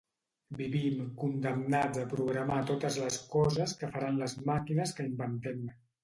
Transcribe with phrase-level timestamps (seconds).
[0.59, 5.61] Vivim condemnats a programar totes les coses que faran les màquines que inventem.